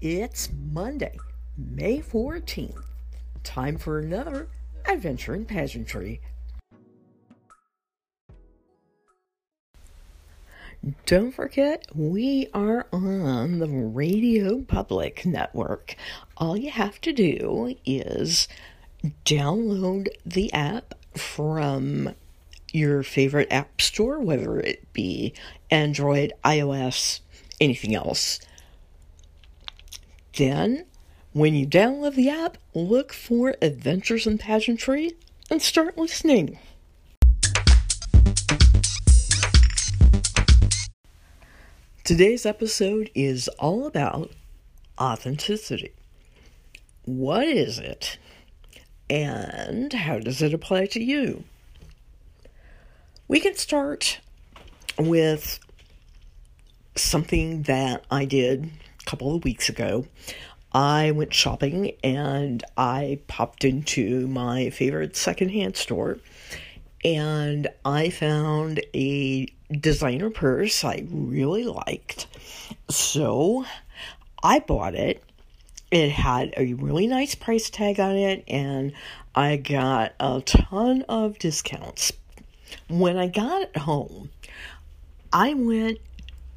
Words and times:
It's 0.00 0.48
Monday, 0.70 1.18
May 1.56 1.98
14th. 1.98 2.84
Time 3.42 3.76
for 3.76 3.98
another 3.98 4.46
adventure 4.86 5.34
in 5.34 5.44
pageantry. 5.44 6.20
Don't 11.04 11.32
forget, 11.32 11.86
we 11.92 12.46
are 12.54 12.86
on 12.92 13.58
the 13.58 13.66
Radio 13.66 14.60
Public 14.60 15.26
Network. 15.26 15.96
All 16.36 16.56
you 16.56 16.70
have 16.70 17.00
to 17.00 17.12
do 17.12 17.74
is 17.84 18.46
download 19.24 20.06
the 20.24 20.52
app 20.52 20.94
from 21.16 22.14
your 22.72 23.02
favorite 23.02 23.48
app 23.50 23.80
store, 23.80 24.20
whether 24.20 24.60
it 24.60 24.92
be 24.92 25.34
Android, 25.72 26.32
iOS, 26.44 27.18
anything 27.60 27.96
else. 27.96 28.38
Then, 30.38 30.84
when 31.32 31.56
you 31.56 31.66
download 31.66 32.14
the 32.14 32.30
app, 32.30 32.58
look 32.72 33.12
for 33.12 33.56
Adventures 33.60 34.24
in 34.24 34.38
Pageantry 34.38 35.14
and 35.50 35.60
start 35.60 35.98
listening. 35.98 36.60
Today's 42.04 42.46
episode 42.46 43.10
is 43.16 43.48
all 43.58 43.84
about 43.84 44.30
authenticity. 45.00 45.90
What 47.04 47.48
is 47.48 47.80
it? 47.80 48.16
And 49.10 49.92
how 49.92 50.20
does 50.20 50.40
it 50.40 50.54
apply 50.54 50.86
to 50.86 51.02
you? 51.02 51.42
We 53.26 53.40
can 53.40 53.56
start 53.56 54.20
with 55.00 55.58
something 56.94 57.62
that 57.62 58.04
I 58.08 58.24
did 58.24 58.70
couple 59.08 59.34
of 59.34 59.42
weeks 59.42 59.70
ago. 59.70 60.04
I 60.70 61.12
went 61.12 61.32
shopping 61.32 61.92
and 62.04 62.62
I 62.76 63.20
popped 63.26 63.64
into 63.64 64.26
my 64.26 64.68
favorite 64.68 65.16
secondhand 65.16 65.78
store 65.78 66.18
and 67.02 67.68
I 67.86 68.10
found 68.10 68.82
a 68.94 69.46
designer 69.72 70.28
purse 70.28 70.84
I 70.84 71.06
really 71.10 71.64
liked. 71.64 72.26
So 72.90 73.64
I 74.42 74.58
bought 74.58 74.94
it. 74.94 75.22
It 75.90 76.10
had 76.10 76.52
a 76.58 76.74
really 76.74 77.06
nice 77.06 77.34
price 77.34 77.70
tag 77.70 77.98
on 77.98 78.14
it 78.14 78.44
and 78.46 78.92
I 79.34 79.56
got 79.56 80.12
a 80.20 80.42
ton 80.42 81.02
of 81.08 81.38
discounts. 81.38 82.12
When 82.90 83.16
I 83.16 83.28
got 83.28 83.62
it 83.62 83.76
home, 83.78 84.28
I 85.32 85.54
went 85.54 85.96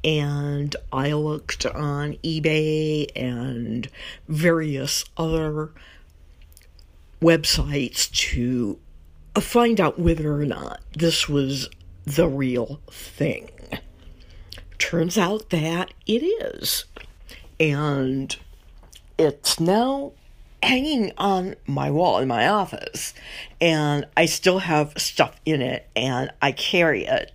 and 0.04 0.74
I 0.92 1.12
looked 1.12 1.64
on 1.66 2.14
eBay 2.24 3.06
and 3.14 3.88
various 4.28 5.04
other 5.16 5.70
websites 7.20 8.10
to 8.10 8.78
find 9.40 9.80
out 9.80 9.98
whether 9.98 10.34
or 10.34 10.44
not 10.44 10.80
this 10.92 11.28
was 11.28 11.68
the 12.04 12.28
real 12.28 12.80
thing. 12.90 13.48
Turns 14.78 15.16
out 15.16 15.50
that 15.50 15.94
it 16.06 16.22
is. 16.22 16.84
And 17.60 18.36
it's 19.18 19.60
now 19.60 20.12
hanging 20.62 21.12
on 21.16 21.54
my 21.66 21.90
wall 21.90 22.18
in 22.18 22.26
my 22.26 22.48
office. 22.48 23.14
And 23.60 24.06
I 24.16 24.26
still 24.26 24.58
have 24.60 24.94
stuff 24.96 25.40
in 25.44 25.62
it 25.62 25.88
and 25.94 26.30
I 26.42 26.50
carry 26.52 27.04
it 27.04 27.30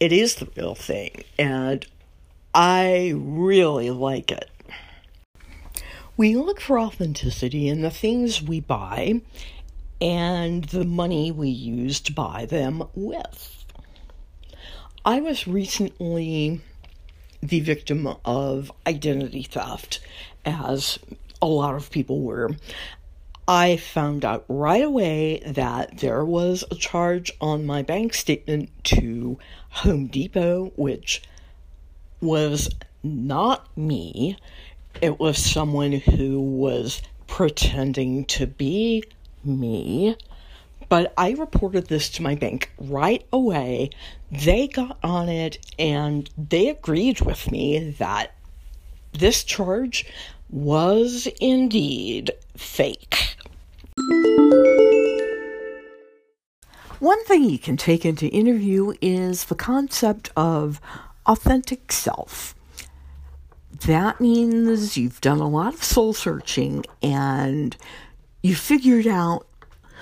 it 0.00 0.12
is 0.12 0.36
the 0.36 0.48
real 0.56 0.74
thing, 0.74 1.22
and 1.38 1.86
I 2.54 3.12
really 3.14 3.90
like 3.90 4.32
it. 4.32 4.50
We 6.16 6.36
look 6.36 6.60
for 6.60 6.80
authenticity 6.80 7.68
in 7.68 7.82
the 7.82 7.90
things 7.90 8.42
we 8.42 8.60
buy 8.60 9.20
and 10.00 10.64
the 10.64 10.84
money 10.84 11.30
we 11.30 11.50
use 11.50 12.00
to 12.00 12.12
buy 12.12 12.46
them 12.46 12.82
with. 12.94 13.64
I 15.04 15.20
was 15.20 15.46
recently 15.46 16.60
the 17.42 17.60
victim 17.60 18.16
of 18.24 18.72
identity 18.86 19.42
theft, 19.42 20.00
as 20.44 20.98
a 21.40 21.46
lot 21.46 21.74
of 21.74 21.90
people 21.90 22.20
were. 22.20 22.50
I 23.50 23.78
found 23.78 24.24
out 24.24 24.44
right 24.46 24.84
away 24.84 25.42
that 25.44 25.98
there 25.98 26.24
was 26.24 26.62
a 26.70 26.76
charge 26.76 27.32
on 27.40 27.66
my 27.66 27.82
bank 27.82 28.14
statement 28.14 28.70
to 28.84 29.40
Home 29.70 30.06
Depot, 30.06 30.70
which 30.76 31.20
was 32.20 32.70
not 33.02 33.76
me. 33.76 34.38
It 35.02 35.18
was 35.18 35.36
someone 35.36 35.90
who 35.90 36.40
was 36.40 37.02
pretending 37.26 38.24
to 38.26 38.46
be 38.46 39.02
me. 39.42 40.14
But 40.88 41.12
I 41.18 41.32
reported 41.32 41.88
this 41.88 42.08
to 42.10 42.22
my 42.22 42.36
bank 42.36 42.70
right 42.78 43.26
away. 43.32 43.90
They 44.30 44.68
got 44.68 44.96
on 45.02 45.28
it 45.28 45.58
and 45.76 46.30
they 46.38 46.68
agreed 46.68 47.20
with 47.22 47.50
me 47.50 47.90
that 47.98 48.32
this 49.12 49.42
charge 49.42 50.06
was 50.48 51.26
indeed 51.40 52.30
fake. 52.56 53.29
One 57.00 57.24
thing 57.24 57.44
you 57.44 57.58
can 57.58 57.78
take 57.78 58.04
into 58.04 58.26
interview 58.26 58.92
is 59.00 59.46
the 59.46 59.54
concept 59.54 60.30
of 60.36 60.82
authentic 61.24 61.92
self. 61.92 62.54
That 63.86 64.20
means 64.20 64.98
you've 64.98 65.22
done 65.22 65.40
a 65.40 65.48
lot 65.48 65.72
of 65.72 65.82
soul 65.82 66.12
searching 66.12 66.84
and 67.02 67.74
you 68.42 68.54
figured 68.54 69.06
out 69.06 69.46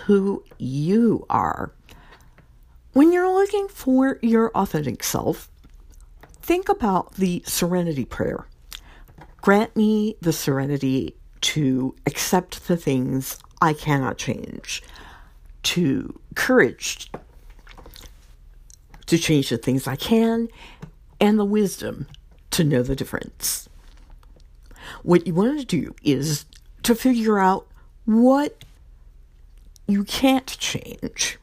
who 0.06 0.42
you 0.58 1.24
are. 1.30 1.72
When 2.94 3.12
you're 3.12 3.32
looking 3.32 3.68
for 3.68 4.18
your 4.20 4.50
authentic 4.56 5.04
self, 5.04 5.48
think 6.42 6.68
about 6.68 7.14
the 7.14 7.44
serenity 7.46 8.04
prayer. 8.04 8.48
Grant 9.40 9.76
me 9.76 10.16
the 10.20 10.32
serenity 10.32 11.14
to 11.40 11.94
accept 12.06 12.68
the 12.68 12.76
things 12.76 13.38
I 13.60 13.72
cannot 13.72 14.18
change, 14.18 14.82
to 15.64 16.18
courage 16.34 17.10
to 19.08 19.18
change 19.18 19.48
the 19.48 19.56
things 19.56 19.86
I 19.86 19.96
can, 19.96 20.48
and 21.20 21.38
the 21.38 21.44
wisdom 21.44 22.06
to 22.50 22.62
know 22.62 22.82
the 22.82 22.94
difference. 22.94 23.68
What 25.02 25.26
you 25.26 25.34
want 25.34 25.58
to 25.58 25.64
do 25.64 25.94
is 26.02 26.44
to 26.82 26.94
figure 26.94 27.38
out 27.38 27.66
what 28.04 28.64
you 29.86 30.04
can't 30.04 30.46
change, 30.46 31.38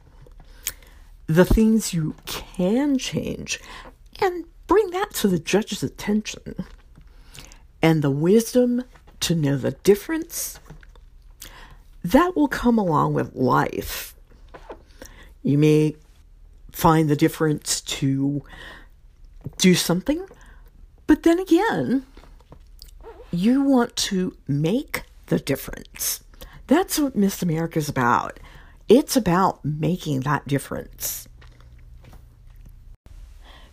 the 1.26 1.44
things 1.44 1.92
you 1.92 2.14
can 2.24 2.98
change, 2.98 3.60
and 4.20 4.44
bring 4.68 4.90
that 4.90 5.12
to 5.14 5.28
the 5.28 5.38
judge's 5.38 5.82
attention, 5.82 6.54
and 7.82 8.00
the 8.00 8.10
wisdom 8.10 8.84
to 9.26 9.34
know 9.34 9.56
the 9.56 9.72
difference 9.72 10.60
that 12.04 12.36
will 12.36 12.46
come 12.46 12.78
along 12.78 13.12
with 13.12 13.34
life. 13.34 14.14
You 15.42 15.58
may 15.58 15.96
find 16.70 17.08
the 17.08 17.16
difference 17.16 17.80
to 17.80 18.44
do 19.58 19.74
something, 19.74 20.24
but 21.08 21.24
then 21.24 21.40
again, 21.40 22.06
you 23.32 23.62
want 23.62 23.96
to 23.96 24.36
make 24.46 25.02
the 25.26 25.40
difference. 25.40 26.22
That's 26.68 26.96
what 26.96 27.16
Miss 27.16 27.42
America 27.42 27.80
is 27.80 27.88
about. 27.88 28.38
It's 28.88 29.16
about 29.16 29.64
making 29.64 30.20
that 30.20 30.46
difference. 30.46 31.26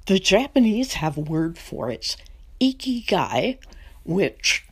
The 0.07 0.17
Japanese 0.17 0.93
have 0.93 1.15
a 1.15 1.21
word 1.21 1.59
for 1.59 1.91
it, 1.91 2.17
ikigai, 2.59 3.59
which 4.03 4.65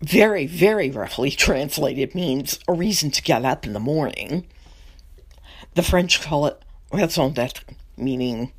very, 0.00 0.46
very 0.46 0.90
roughly 0.90 1.30
translated 1.46 2.14
means 2.14 2.58
a 2.68 2.72
reason 2.72 3.10
to 3.12 3.22
get 3.22 3.44
up 3.44 3.66
in 3.66 3.72
the 3.72 3.80
morning. 3.80 4.46
The 5.74 5.82
French 5.82 6.20
call 6.20 6.46
it 6.46 6.62
raison 6.92 7.32
d'etre, 7.32 7.76
meaning 7.96 8.52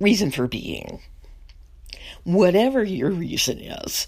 reason 0.00 0.30
for 0.30 0.46
being. 0.46 1.00
Whatever 2.24 2.82
your 2.84 3.10
reason 3.10 3.58
is, 3.60 4.06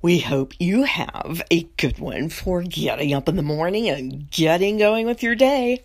we 0.00 0.18
hope 0.18 0.54
you 0.58 0.82
have 0.82 1.42
a 1.50 1.62
good 1.76 1.98
one 1.98 2.28
for 2.28 2.62
getting 2.62 3.14
up 3.14 3.28
in 3.28 3.36
the 3.36 3.42
morning 3.42 3.88
and 3.88 4.30
getting 4.30 4.78
going 4.78 5.06
with 5.06 5.22
your 5.22 5.34
day. 5.34 5.84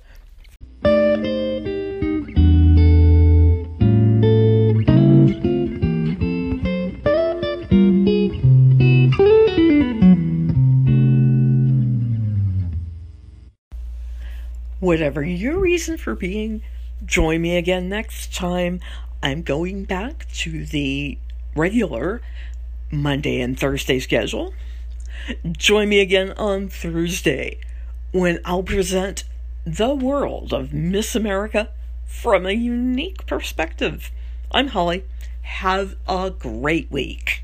Whatever 14.87 15.21
your 15.21 15.59
reason 15.59 15.97
for 15.97 16.15
being, 16.15 16.61
join 17.05 17.41
me 17.41 17.57
again 17.57 17.89
next 17.89 18.33
time. 18.33 18.79
I'm 19.21 19.41
going 19.41 19.83
back 19.83 20.31
to 20.35 20.65
the 20.65 21.17
regular 21.57 22.21
Monday 22.89 23.41
and 23.41 23.59
Thursday 23.59 23.99
schedule. 23.99 24.53
Join 25.51 25.89
me 25.89 25.99
again 25.99 26.31
on 26.37 26.69
Thursday 26.69 27.59
when 28.13 28.39
I'll 28.45 28.63
present 28.63 29.25
the 29.65 29.93
world 29.93 30.53
of 30.53 30.71
Miss 30.71 31.15
America 31.15 31.67
from 32.05 32.45
a 32.45 32.53
unique 32.53 33.25
perspective. 33.25 34.09
I'm 34.53 34.69
Holly. 34.69 35.03
Have 35.41 35.97
a 36.07 36.29
great 36.29 36.89
week. 36.89 37.36